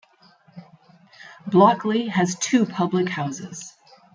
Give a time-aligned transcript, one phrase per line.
[1.47, 3.75] Blockley has two public houses.